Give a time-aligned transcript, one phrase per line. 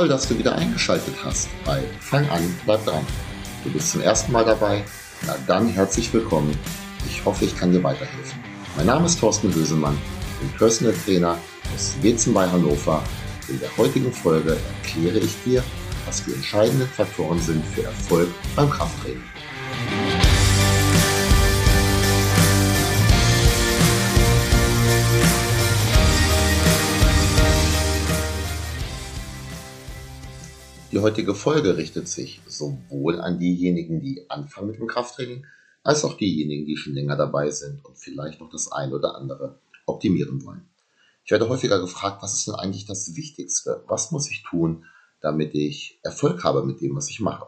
[0.00, 3.06] Toll, dass du wieder eingeschaltet hast bei Fang an, bleib dran.
[3.64, 4.82] Du bist zum ersten Mal dabei?
[5.26, 6.58] Na dann herzlich willkommen.
[7.06, 8.42] Ich hoffe, ich kann dir weiterhelfen.
[8.78, 9.98] Mein Name ist Thorsten Hösemann,
[10.40, 11.36] bin Personal Trainer
[11.74, 13.04] aus Wezen bei Hannover.
[13.48, 15.62] In der heutigen Folge erkläre ich dir,
[16.06, 19.22] was die entscheidenden Faktoren sind für Erfolg beim Krafttraining.
[30.92, 35.46] Die heutige Folge richtet sich sowohl an diejenigen, die anfangen mit dem Krafttraining,
[35.84, 39.60] als auch diejenigen, die schon länger dabei sind und vielleicht noch das eine oder andere
[39.86, 40.68] optimieren wollen.
[41.24, 43.84] Ich werde häufiger gefragt, was ist denn eigentlich das Wichtigste?
[43.86, 44.84] Was muss ich tun,
[45.20, 47.46] damit ich Erfolg habe mit dem, was ich mache?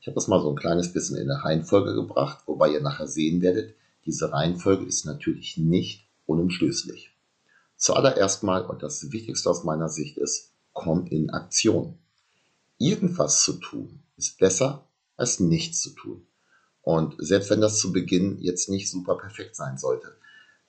[0.00, 3.06] Ich habe das mal so ein kleines bisschen in eine Reihenfolge gebracht, wobei ihr nachher
[3.06, 3.74] sehen werdet,
[4.06, 7.10] diese Reihenfolge ist natürlich nicht unumstößlich.
[7.76, 11.98] Zuallererst mal, und das Wichtigste aus meiner Sicht ist, komm in Aktion
[12.78, 16.26] irgendwas zu tun, ist besser als nichts zu tun.
[16.82, 20.16] Und selbst wenn das zu Beginn jetzt nicht super perfekt sein sollte,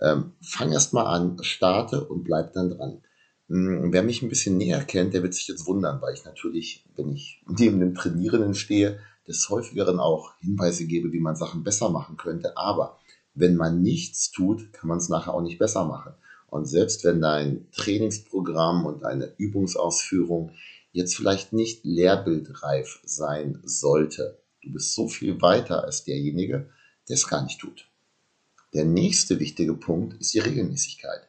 [0.02, 3.02] ähm, fang erst mal an, starte und bleib dann dran.
[3.48, 6.86] Hm, wer mich ein bisschen näher kennt, der wird sich jetzt wundern, weil ich natürlich,
[6.96, 11.90] wenn ich neben dem Trainierenden stehe, des häufigeren auch Hinweise gebe, wie man Sachen besser
[11.90, 12.58] machen könnte.
[12.58, 12.98] Aber
[13.36, 16.14] wenn man nichts tut, kann man es nachher auch nicht besser machen.
[16.48, 20.52] Und selbst wenn dein Trainingsprogramm und deine Übungsausführung
[20.92, 24.40] jetzt vielleicht nicht lehrbildreif sein sollte.
[24.64, 26.70] Du bist so viel weiter als derjenige,
[27.08, 27.88] der es gar nicht tut.
[28.74, 31.28] Der nächste wichtige Punkt ist die Regelmäßigkeit.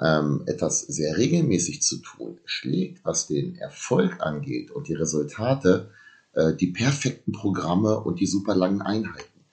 [0.00, 5.90] Ähm, etwas sehr regelmäßig zu tun, schlägt, was den Erfolg angeht und die Resultate,
[6.32, 9.44] äh, die perfekten Programme und die super langen Einheiten.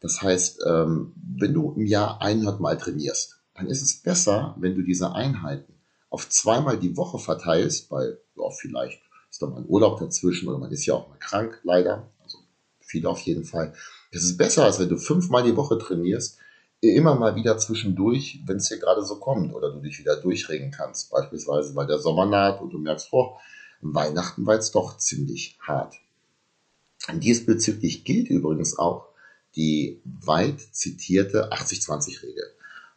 [0.00, 4.74] Das heißt, ähm, wenn du im Jahr 100 Mal trainierst, dann ist es besser, wenn
[4.74, 5.74] du diese Einheiten
[6.08, 10.58] auf zweimal die Woche verteilst, weil ja, vielleicht ist da mal ein Urlaub dazwischen oder
[10.58, 12.10] man ist ja auch mal krank, leider.
[12.22, 12.38] Also
[12.80, 13.74] viele auf jeden Fall.
[14.12, 16.38] Das ist besser, als wenn du fünfmal die Woche trainierst,
[16.80, 20.70] immer mal wieder zwischendurch, wenn es dir gerade so kommt oder du dich wieder durchregen
[20.70, 21.10] kannst.
[21.10, 23.36] Beispielsweise, weil der Sommer naht und du merkst, oh,
[23.82, 25.96] Weihnachten war jetzt doch ziemlich hart.
[27.12, 29.08] Diesbezüglich gilt übrigens auch
[29.56, 32.44] die weit zitierte 80-20-Regel.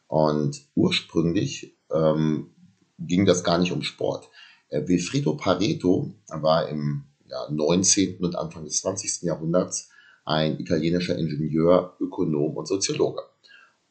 [0.08, 2.52] Und ursprünglich ähm,
[3.00, 4.30] ging das gar nicht um Sport.
[4.74, 8.18] Äh, Wilfrido Pareto war im ja, 19.
[8.18, 9.22] und Anfang des 20.
[9.22, 9.90] Jahrhunderts
[10.26, 13.22] ein italienischer Ingenieur, Ökonom und Soziologe.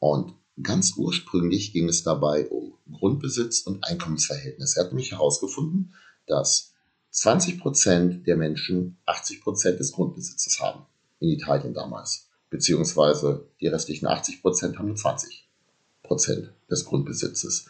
[0.00, 4.76] Und ganz ursprünglich ging es dabei um Grundbesitz und Einkommensverhältnis.
[4.76, 5.94] Er hat nämlich herausgefunden,
[6.26, 6.72] dass
[7.10, 10.86] 20 Prozent der Menschen 80 Prozent des Grundbesitzes haben.
[11.20, 12.28] In Italien damals.
[12.50, 15.48] Beziehungsweise die restlichen 80 Prozent haben nur 20
[16.02, 17.66] Prozent des Grundbesitzes.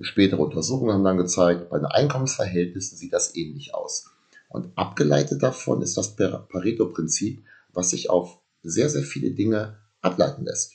[0.00, 4.10] Spätere Untersuchungen haben dann gezeigt, bei den Einkommensverhältnissen sieht das ähnlich aus.
[4.48, 10.74] Und abgeleitet davon ist das Pareto-Prinzip, was sich auf sehr, sehr viele Dinge ableiten lässt.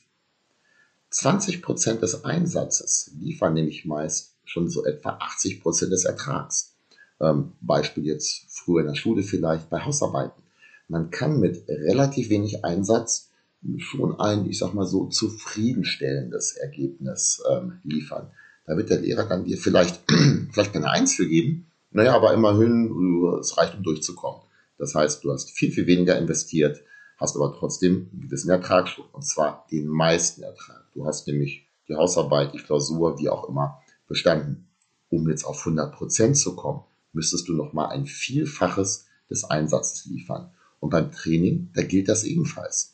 [1.11, 6.75] 20% des Einsatzes liefern nämlich meist schon so etwa 80% des Ertrags.
[7.19, 10.43] Ähm, Beispiel jetzt früher in der Schule vielleicht bei Hausarbeiten.
[10.87, 13.29] Man kann mit relativ wenig Einsatz
[13.77, 18.31] schon ein, ich sag mal so, zufriedenstellendes Ergebnis ähm, liefern.
[18.69, 19.99] Da wird der Lehrer dann dir vielleicht,
[20.51, 21.65] vielleicht keine Eins für geben.
[21.89, 24.41] Naja, aber immerhin, es reicht, um durchzukommen.
[24.77, 26.83] Das heißt, du hast viel, viel weniger investiert,
[27.17, 28.87] hast aber trotzdem einen gewissen Ertrag.
[29.11, 30.85] Und zwar den meisten Ertrag.
[30.93, 34.67] Du hast nämlich die Hausarbeit, die Klausur, wie auch immer, bestanden.
[35.09, 40.51] Um jetzt auf 100 Prozent zu kommen, müsstest du nochmal ein Vielfaches des Einsatzes liefern.
[40.79, 42.93] Und beim Training, da gilt das ebenfalls.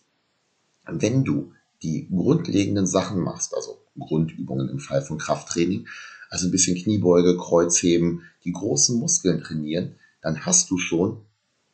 [0.86, 1.52] Wenn du
[1.84, 5.88] die grundlegenden Sachen machst, also Grundübungen im Fall von Krafttraining,
[6.30, 11.22] also ein bisschen Kniebeuge, Kreuzheben, die großen Muskeln trainieren, dann hast du schon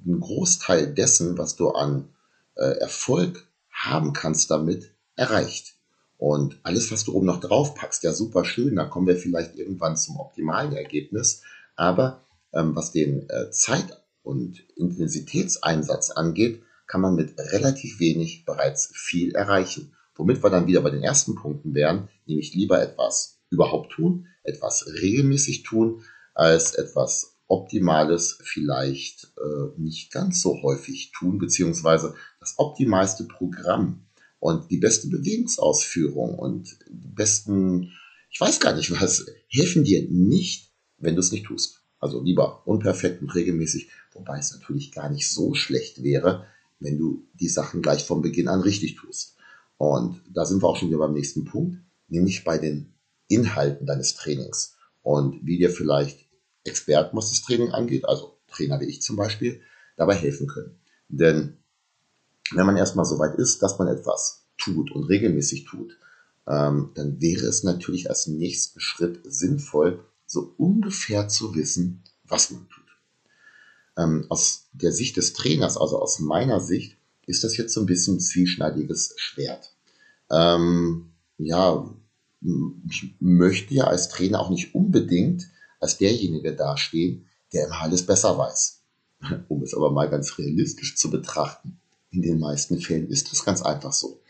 [0.06, 2.10] einen Großteil dessen, was du an
[2.56, 5.76] äh, Erfolg haben kannst damit, erreicht.
[6.18, 9.56] Und alles, was du oben noch drauf packst, ja super schön, da kommen wir vielleicht
[9.56, 11.42] irgendwann zum optimalen Ergebnis.
[11.76, 12.22] Aber
[12.54, 19.34] ähm, was den äh, Zeit- und Intensitätseinsatz angeht, kann man mit relativ wenig bereits viel
[19.34, 19.96] erreichen.
[20.16, 24.86] Womit wir dann wieder bei den ersten Punkten wären, nämlich lieber etwas überhaupt tun, etwas
[25.02, 26.04] regelmäßig tun,
[26.34, 34.06] als etwas Optimales vielleicht äh, nicht ganz so häufig tun, beziehungsweise das optimalste Programm
[34.40, 37.92] und die beste Bewegungsausführung und die besten,
[38.30, 41.82] ich weiß gar nicht was, helfen dir nicht, wenn du es nicht tust.
[42.00, 46.48] Also lieber unperfekt und regelmäßig, wobei es natürlich gar nicht so schlecht wäre,
[46.80, 49.36] wenn du die Sachen gleich von Beginn an richtig tust.
[49.82, 52.94] Und da sind wir auch schon wieder beim nächsten Punkt, nämlich bei den
[53.28, 56.30] Inhalten deines Trainings und wie dir vielleicht
[56.64, 59.60] Experten, was das Training angeht, also Trainer wie ich zum Beispiel,
[59.98, 60.80] dabei helfen können.
[61.10, 61.58] Denn
[62.52, 65.98] wenn man erstmal so weit ist, dass man etwas tut und regelmäßig tut,
[66.48, 72.70] ähm, dann wäre es natürlich als nächsten Schritt sinnvoll, so ungefähr zu wissen, was man
[72.70, 72.86] tut.
[73.98, 77.88] Ähm, aus der Sicht des Trainers, also aus meiner Sicht, ist das jetzt so ein
[77.88, 79.71] bisschen ein zwieschneidiges Schwert.
[80.32, 81.90] Ähm, ja,
[82.90, 85.50] ich möchte ja als Trainer auch nicht unbedingt
[85.80, 88.82] als derjenige dastehen, der immer alles besser weiß.
[89.50, 91.80] Um es aber mal ganz realistisch zu betrachten,
[92.12, 94.22] in den meisten Fällen ist das ganz einfach so.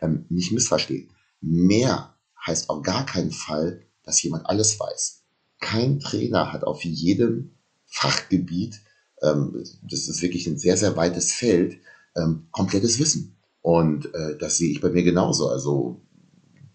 [0.00, 1.08] Ähm, nicht missverstehen.
[1.40, 2.14] Mehr
[2.46, 5.22] heißt auf gar keinen Fall, dass jemand alles weiß.
[5.60, 7.52] Kein Trainer hat auf jedem
[7.86, 8.80] Fachgebiet,
[9.22, 11.78] ähm, das ist wirklich ein sehr, sehr weites Feld,
[12.14, 13.35] ähm, komplettes Wissen.
[13.66, 15.48] Und äh, das sehe ich bei mir genauso.
[15.48, 16.00] Also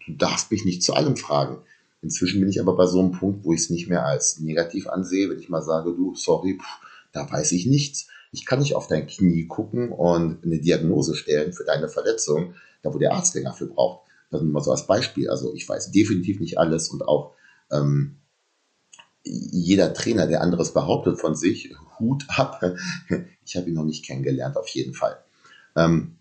[0.06, 1.56] du darfst mich nicht zu allem fragen.
[2.02, 4.86] Inzwischen bin ich aber bei so einem Punkt, wo ich es nicht mehr als negativ
[4.88, 8.08] ansehe, wenn ich mal sage, du, sorry, pff, da weiß ich nichts.
[8.30, 12.92] Ich kann nicht auf dein Knie gucken und eine Diagnose stellen für deine Verletzung, da
[12.92, 14.06] wo der Arzt länger für braucht.
[14.30, 15.30] Das nur mal so als Beispiel.
[15.30, 17.32] Also ich weiß definitiv nicht alles und auch
[17.70, 18.18] ähm,
[19.24, 22.60] jeder Trainer, der anderes behauptet von sich, Hut ab.
[23.46, 25.16] Ich habe ihn noch nicht kennengelernt, auf jeden Fall.
[25.74, 26.18] Ähm,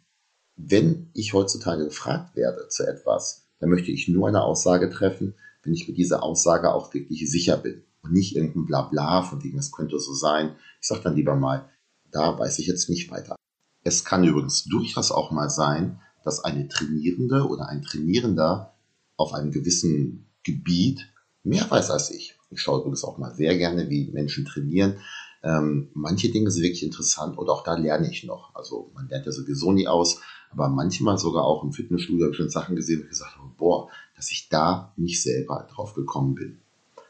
[0.55, 5.73] wenn ich heutzutage gefragt werde zu etwas, dann möchte ich nur eine Aussage treffen, wenn
[5.73, 9.71] ich mit dieser Aussage auch wirklich sicher bin und nicht irgendein Blabla, von dem es
[9.71, 10.55] könnte so sein.
[10.81, 11.69] Ich sage dann lieber mal,
[12.11, 13.35] da weiß ich jetzt nicht weiter.
[13.83, 18.75] Es kann übrigens durchaus auch mal sein, dass eine Trainierende oder ein Trainierender
[19.17, 21.07] auf einem gewissen Gebiet
[21.43, 22.37] mehr weiß als ich.
[22.49, 24.97] Ich schaue übrigens auch mal sehr gerne, wie Menschen trainieren.
[25.43, 28.53] Ähm, manche Dinge sind wirklich interessant und auch da lerne ich noch.
[28.53, 30.19] Also man lernt ja sowieso nie aus,
[30.51, 33.89] aber manchmal sogar auch im Fitnessstudio habe ich schon Sachen gesehen und gesagt habe, boah,
[34.15, 36.59] dass ich da nicht selber drauf gekommen bin.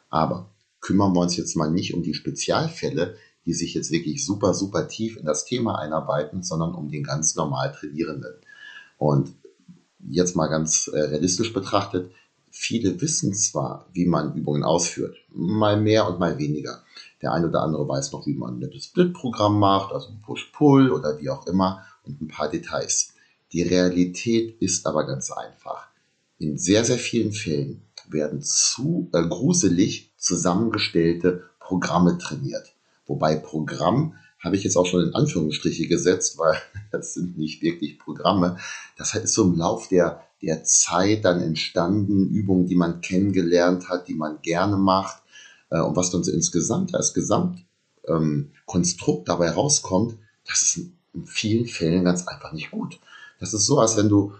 [0.09, 0.49] Aber
[0.79, 3.15] kümmern wir uns jetzt mal nicht um die Spezialfälle,
[3.45, 7.35] die sich jetzt wirklich super, super tief in das Thema einarbeiten, sondern um den ganz
[7.35, 8.33] normal Trainierenden.
[8.97, 9.33] Und
[10.07, 12.11] jetzt mal ganz äh, realistisch betrachtet,
[12.51, 16.83] viele wissen zwar, wie man Übungen ausführt, mal mehr und mal weniger.
[17.21, 21.19] Der eine oder andere weiß noch, wie man ein nettes Split-Programm macht, also Push-Pull oder
[21.19, 23.13] wie auch immer und ein paar Details.
[23.53, 25.87] Die Realität ist aber ganz einfach.
[26.39, 32.73] In sehr, sehr vielen Fällen werden zu äh, gruselig zusammengestellte Programme trainiert.
[33.05, 36.55] Wobei Programm habe ich jetzt auch schon in Anführungsstriche gesetzt, weil
[36.91, 38.57] das sind nicht wirklich Programme.
[38.97, 44.07] Das ist so im Lauf der, der Zeit dann entstanden, Übungen, die man kennengelernt hat,
[44.07, 45.21] die man gerne macht.
[45.69, 50.15] Äh, und was dann so insgesamt als Gesamtkonstrukt ähm, dabei rauskommt,
[50.47, 50.77] das ist
[51.13, 52.97] in vielen Fällen ganz einfach nicht gut.
[53.41, 54.33] Das ist so, als wenn du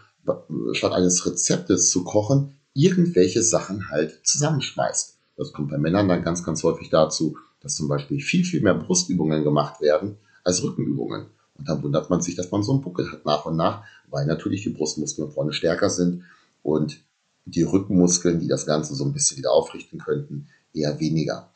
[0.73, 5.17] statt eines Rezeptes zu kochen, irgendwelche Sachen halt zusammenschmeißt.
[5.35, 8.75] Das kommt bei Männern dann ganz, ganz häufig dazu, dass zum Beispiel viel, viel mehr
[8.75, 11.25] Brustübungen gemacht werden als Rückenübungen.
[11.57, 14.25] Und dann wundert man sich, dass man so einen Buckel hat nach und nach, weil
[14.27, 16.23] natürlich die Brustmuskeln vorne stärker sind
[16.61, 16.99] und
[17.45, 21.49] die Rückenmuskeln, die das Ganze so ein bisschen wieder aufrichten könnten, eher weniger.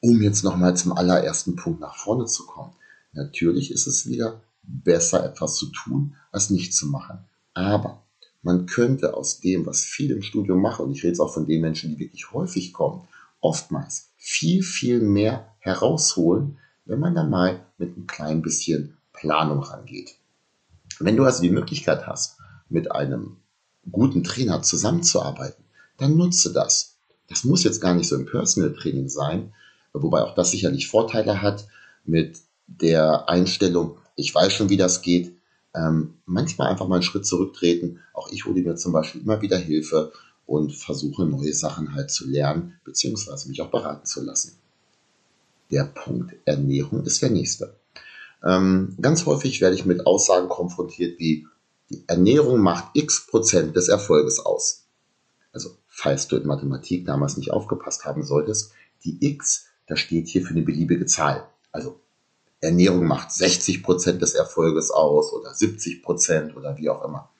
[0.00, 2.72] Um jetzt nochmal zum allerersten Punkt nach vorne zu kommen.
[3.12, 7.18] Natürlich ist es wieder besser, etwas zu tun, als nicht zu machen.
[7.54, 8.02] Aber
[8.42, 11.46] man könnte aus dem, was viele im Studium machen, und ich rede jetzt auch von
[11.46, 13.06] den Menschen, die wirklich häufig kommen,
[13.40, 20.16] oftmals viel, viel mehr herausholen, wenn man da mal mit ein klein bisschen Planung rangeht.
[20.98, 22.38] Wenn du also die Möglichkeit hast,
[22.68, 23.36] mit einem
[23.90, 25.64] guten Trainer zusammenzuarbeiten,
[25.98, 26.96] dann nutze das.
[27.28, 29.52] Das muss jetzt gar nicht so ein Personal Training sein,
[29.92, 31.66] wobei auch das sicherlich Vorteile hat
[32.04, 35.36] mit der Einstellung, ich weiß schon, wie das geht.
[35.74, 38.00] Ähm, manchmal einfach mal einen Schritt zurücktreten.
[38.12, 40.12] Auch ich hole mir zum Beispiel immer wieder Hilfe
[40.46, 44.58] und versuche neue Sachen halt zu lernen, beziehungsweise mich auch beraten zu lassen.
[45.70, 47.76] Der Punkt Ernährung ist der nächste.
[48.44, 51.46] Ähm, ganz häufig werde ich mit Aussagen konfrontiert wie,
[51.90, 54.84] die Ernährung macht x Prozent des Erfolges aus.
[55.52, 58.72] Also, falls du in Mathematik damals nicht aufgepasst haben solltest,
[59.04, 61.48] die x, das steht hier für eine beliebige Zahl.
[61.72, 62.00] Also,
[62.60, 67.30] Ernährung macht 60 Prozent des Erfolges aus oder 70 Prozent oder wie auch immer.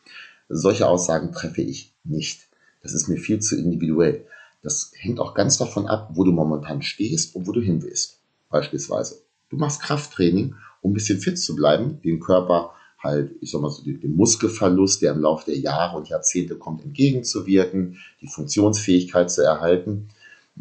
[0.49, 2.49] Solche Aussagen treffe ich nicht.
[2.83, 4.27] Das ist mir viel zu individuell.
[4.63, 8.19] Das hängt auch ganz davon ab, wo du momentan stehst und wo du hin willst.
[8.49, 13.61] Beispielsweise, du machst Krafttraining, um ein bisschen fit zu bleiben, den Körper halt, ich sag
[13.61, 19.31] mal so, den Muskelverlust, der im Laufe der Jahre und Jahrzehnte kommt, entgegenzuwirken, die Funktionsfähigkeit
[19.31, 20.09] zu erhalten.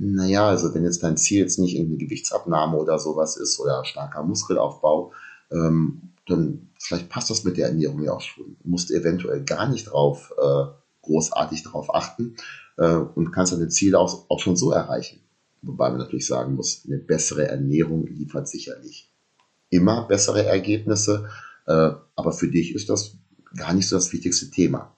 [0.01, 4.23] Naja, also wenn jetzt dein Ziel jetzt nicht irgendeine Gewichtsabnahme oder sowas ist oder starker
[4.23, 5.11] Muskelaufbau,
[5.51, 8.55] ähm, dann vielleicht passt das mit der Ernährung ja auch schon.
[8.63, 10.65] Du musst eventuell gar nicht drauf äh,
[11.01, 12.37] großartig darauf achten
[12.77, 15.19] äh, und kannst deine Ziele auch, auch schon so erreichen.
[15.61, 19.11] Wobei man natürlich sagen muss, eine bessere Ernährung liefert sicherlich
[19.69, 21.29] immer bessere Ergebnisse.
[21.67, 23.17] Äh, aber für dich ist das
[23.57, 24.95] gar nicht so das wichtigste Thema.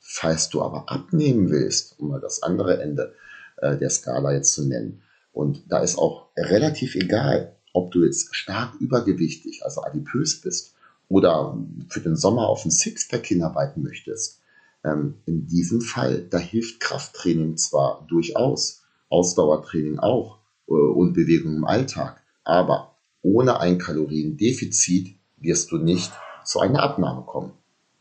[0.00, 3.14] Falls du aber abnehmen willst, um mal das andere Ende
[3.60, 8.34] äh, der Skala jetzt zu nennen, und da ist auch relativ egal, ob du jetzt
[8.34, 10.74] stark übergewichtig, also adipös bist,
[11.08, 11.56] oder
[11.88, 14.40] für den Sommer auf ein Sixpack hinarbeiten möchtest.
[14.84, 20.38] Ähm, in diesem Fall, da hilft Krafttraining zwar durchaus, Ausdauertraining auch
[20.68, 26.12] äh, und Bewegung im Alltag, aber ohne ein Kaloriendefizit wirst du nicht
[26.44, 27.52] zu einer Abnahme kommen.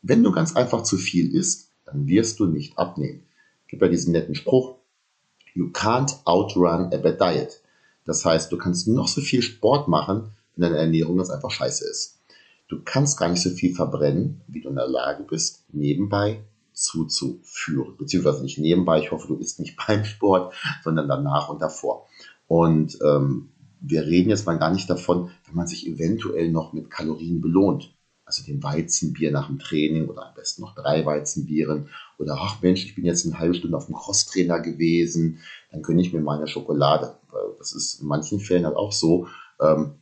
[0.01, 3.23] Wenn du ganz einfach zu viel isst, dann wirst du nicht abnehmen.
[3.63, 4.75] Es gibt ja diesen netten Spruch,
[5.57, 7.61] you can't outrun a bad diet.
[8.05, 11.83] Das heißt, du kannst noch so viel Sport machen, wenn deine Ernährung ganz einfach scheiße
[11.89, 12.19] ist.
[12.67, 17.97] Du kannst gar nicht so viel verbrennen, wie du in der Lage bist, nebenbei zuzuführen.
[17.97, 22.05] Beziehungsweise nicht nebenbei, ich hoffe, du isst nicht beim Sport, sondern danach und davor.
[22.47, 23.49] Und ähm,
[23.81, 27.96] wir reden jetzt mal gar nicht davon, wenn man sich eventuell noch mit Kalorien belohnt.
[28.27, 31.87] Also den Weizenbier nach dem Training oder am besten noch drei Weizenbieren.
[32.19, 35.39] Oder ach Mensch, ich bin jetzt eine halbe Stunde auf dem Crosstrainer gewesen,
[35.71, 37.15] dann gönne ich mir meine Schokolade.
[37.57, 39.27] Das ist in manchen Fällen halt auch so,
[39.61, 39.95] ähm,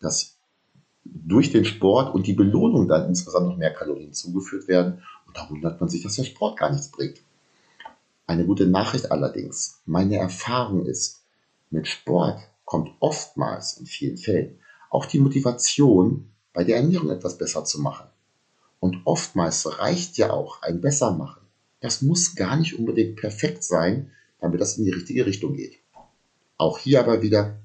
[0.00, 0.36] dass
[1.04, 5.04] durch den Sport und die Belohnung dann insgesamt noch mehr Kalorien zugeführt werden.
[5.26, 7.20] Und da wundert man sich, dass der Sport gar nichts bringt.
[8.26, 11.22] Eine gute Nachricht allerdings, meine Erfahrung ist,
[11.70, 14.58] mit Sport kommt oftmals in vielen Fällen
[14.90, 18.08] auch die Motivation, bei der Ernährung etwas besser zu machen.
[18.80, 21.40] Und oftmals reicht ja auch ein Bessermachen.
[21.78, 24.10] Das muss gar nicht unbedingt perfekt sein,
[24.40, 25.78] damit das in die richtige Richtung geht.
[26.56, 27.60] Auch hier aber wieder,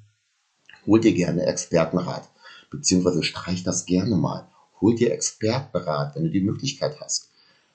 [0.85, 2.29] hol dir gerne Expertenrat,
[2.69, 4.47] beziehungsweise streich das gerne mal.
[4.79, 7.31] Hol dir Expertenrat, wenn du die Möglichkeit hast.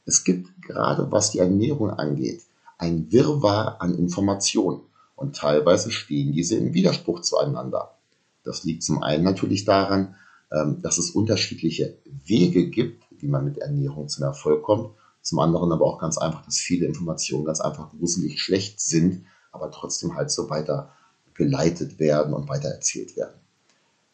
[0.06, 2.42] Es gibt gerade, was die Ernährung angeht,
[2.78, 4.82] ein Wirrwarr an Informationen.
[5.16, 7.98] Und teilweise stehen diese im Widerspruch zueinander.
[8.44, 10.14] Das liegt zum einen natürlich daran,
[10.50, 14.90] dass es unterschiedliche Wege gibt, wie man mit Ernährung zum Erfolg kommt.
[15.20, 19.70] Zum anderen aber auch ganz einfach, dass viele Informationen ganz einfach gruselig schlecht sind, aber
[19.70, 20.92] trotzdem halt so weiter
[21.34, 23.34] geleitet werden und weiter erzählt werden.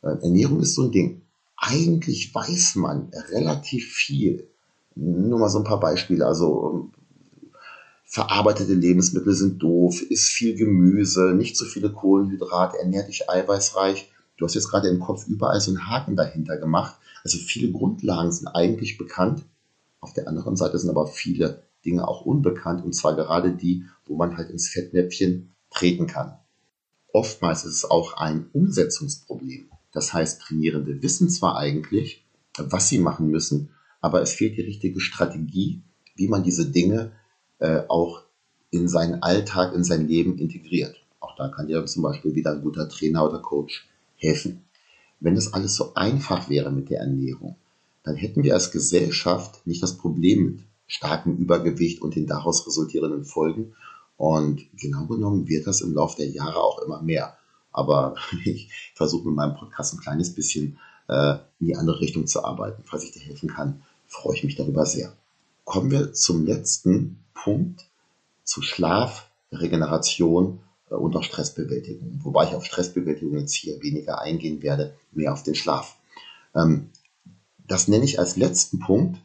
[0.03, 1.23] Äh, Ernährung ist so ein Ding.
[1.57, 4.49] Eigentlich weiß man relativ viel.
[4.97, 6.27] Nur mal so ein paar Beispiele.
[6.27, 6.91] Also
[8.05, 14.11] verarbeitete Lebensmittel sind doof, isst viel Gemüse, nicht so viele Kohlenhydrate, ernähr dich eiweißreich.
[14.37, 16.97] Du hast jetzt gerade im Kopf überall so einen Haken dahinter gemacht.
[17.23, 19.45] Also viele Grundlagen sind eigentlich bekannt.
[20.01, 24.17] Auf der anderen Seite sind aber viele Dinge auch unbekannt und zwar gerade die, wo
[24.17, 26.39] man halt ins Fettnäpfchen treten kann.
[27.13, 29.69] Oftmals ist es auch ein Umsetzungsproblem.
[29.93, 32.25] Das heißt, Trainierende wissen zwar eigentlich,
[32.59, 35.83] was sie machen müssen, aber es fehlt die richtige Strategie,
[36.17, 37.13] wie man diese Dinge
[37.59, 38.23] äh, auch
[38.71, 40.97] in seinen Alltag, in sein Leben integriert.
[41.21, 43.89] Auch da kann dir zum Beispiel wieder ein guter Trainer oder Coach
[44.25, 44.65] helfen.
[45.21, 47.57] Wenn das alles so einfach wäre mit der Ernährung,
[48.03, 53.25] dann hätten wir als Gesellschaft nicht das Problem mit starkem Übergewicht und den daraus resultierenden
[53.25, 53.75] Folgen.
[54.17, 57.37] Und genau genommen wird das im Laufe der Jahre auch immer mehr.
[57.73, 58.15] Aber
[58.45, 60.79] ich versuche mit meinem Podcast ein kleines bisschen
[61.09, 62.83] äh, in die andere Richtung zu arbeiten.
[62.85, 65.13] Falls ich dir helfen kann, freue ich mich darüber sehr.
[65.65, 67.87] Kommen wir zum letzten Punkt
[68.45, 72.21] zu Schlaf, Regeneration und auch Stressbewältigung.
[72.23, 75.97] Wobei ich auf Stressbewältigung jetzt hier weniger eingehen werde, mehr auf den Schlaf.
[76.55, 76.91] Ähm,
[77.67, 79.19] das nenne ich als letzten Punkt.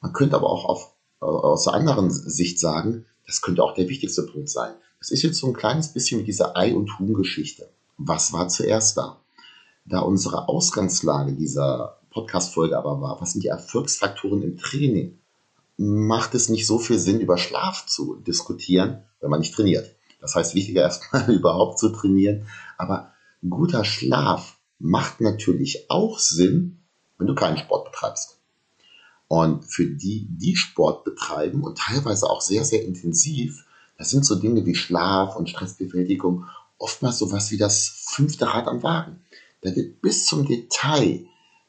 [0.00, 3.88] Man könnte aber auch auf, äh, aus der anderen Sicht sagen, das könnte auch der
[3.88, 4.74] wichtigste Punkt sein.
[4.98, 7.68] Das ist jetzt so ein kleines bisschen wie diese Ei- und Huhn-Geschichte.
[7.98, 9.20] Was war zuerst da?
[9.84, 15.18] Da unsere Ausgangslage dieser Podcast-Folge aber war, was sind die Erfolgsfaktoren im Training?
[15.76, 19.95] macht es nicht so viel Sinn, über Schlaf zu diskutieren, wenn man nicht trainiert.
[20.20, 22.46] Das heißt, wichtiger erstmal überhaupt zu trainieren.
[22.78, 23.12] Aber
[23.48, 26.78] guter Schlaf macht natürlich auch Sinn,
[27.18, 28.38] wenn du keinen Sport betreibst.
[29.28, 33.64] Und für die, die Sport betreiben und teilweise auch sehr, sehr intensiv,
[33.98, 36.44] das sind so Dinge wie Schlaf und Stressbewältigung
[36.78, 39.20] oftmals sowas wie das fünfte Rad am Wagen.
[39.62, 41.26] Da wird bis zum Detail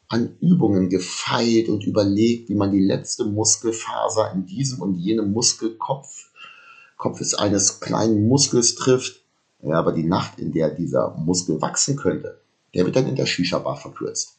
[0.10, 6.32] an Übungen gefeilt und überlegt, wie man die letzte Muskelfaser in diesem und jenem Muskelkopf,
[6.98, 9.22] Kopf ist eines kleinen Muskels trifft.
[9.62, 12.42] Ja, aber die Nacht, in der dieser Muskel wachsen könnte,
[12.76, 14.38] der wird dann in der Shisha-Bar verkürzt.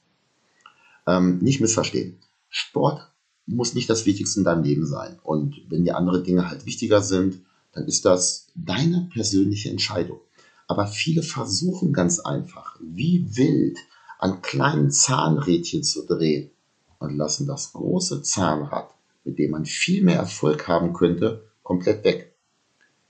[1.07, 2.19] Ähm, nicht missverstehen.
[2.49, 3.09] Sport
[3.47, 5.19] muss nicht das Wichtigste in deinem Leben sein.
[5.23, 7.41] Und wenn dir andere Dinge halt wichtiger sind,
[7.73, 10.21] dann ist das deine persönliche Entscheidung.
[10.67, 13.79] Aber viele versuchen ganz einfach, wie wild,
[14.19, 16.51] an kleinen Zahnrädchen zu drehen
[16.99, 18.91] und lassen das große Zahnrad,
[19.25, 22.28] mit dem man viel mehr Erfolg haben könnte, komplett weg.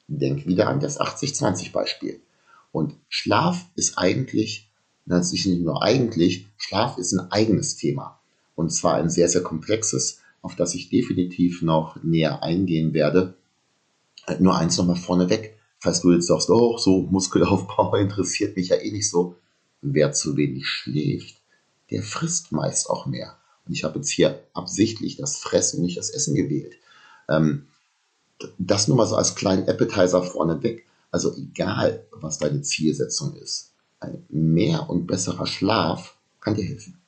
[0.08, 2.20] Denk wieder an das 80-20 Beispiel.
[2.72, 4.68] Und Schlaf ist eigentlich,
[5.06, 8.18] ist nicht nur eigentlich, Schlaf ist ein eigenes Thema.
[8.54, 13.34] Und zwar ein sehr, sehr komplexes, auf das ich definitiv noch näher eingehen werde.
[14.38, 15.54] Nur eins nochmal vorneweg.
[15.78, 19.36] Falls du jetzt sagst, oh, so Muskelaufbau interessiert mich ja eh nicht so.
[19.80, 21.36] Wer zu wenig schläft,
[21.90, 23.36] der frisst meist auch mehr.
[23.64, 26.74] Und ich habe jetzt hier absichtlich das Fressen, nicht das Essen gewählt.
[27.28, 27.68] Ähm,
[28.58, 30.86] das nur mal so als kleinen Appetizer vorneweg.
[31.10, 37.00] Also egal, was deine Zielsetzung ist, ein mehr und besserer Schlaf kann dir helfen.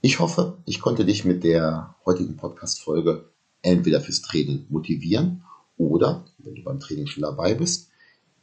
[0.00, 3.28] Ich hoffe, ich konnte dich mit der heutigen Podcast-Folge
[3.62, 5.42] entweder fürs Training motivieren
[5.78, 7.88] oder, wenn du beim Training schon dabei bist,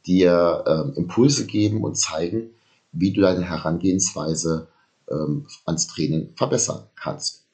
[0.06, 2.50] dir ähm, Impulse geben und zeigen,
[2.92, 4.68] wie du deine Herangehensweise
[5.10, 7.44] ähm, ans Training verbessern kannst.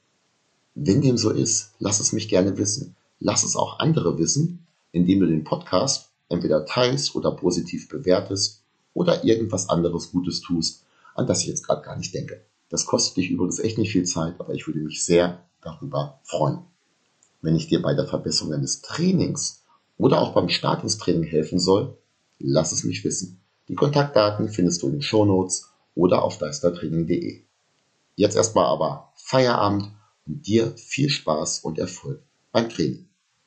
[0.75, 2.97] Wenn dem so ist, lass es mich gerne wissen.
[3.21, 8.63] Lass es auch andere wissen, indem du den Podcast entweder teilst oder positiv bewertest
[8.95, 10.85] oder irgendwas anderes Gutes tust,
[11.15, 12.43] an das ich jetzt gerade gar nicht denke.
[12.71, 16.61] Das kostet dich übrigens echt nicht viel Zeit, aber ich würde mich sehr darüber freuen.
[17.43, 19.65] Wenn ich dir bei der Verbesserung deines Trainings
[19.99, 21.99] oder auch beim Start ins Training helfen soll,
[22.39, 23.41] lass es mich wissen.
[23.69, 27.43] Die Kontaktdaten findest du in den Shownotes oder auf deistertraining.de.
[28.17, 29.93] Jetzt erstmal aber Feierabend
[30.27, 32.23] und dir viel Spaß und Erfolg
[32.53, 33.10] beim Training.